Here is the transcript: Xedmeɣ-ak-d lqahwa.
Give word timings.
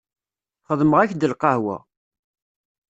Xedmeɣ-ak-d 0.67 1.27
lqahwa. 1.31 1.77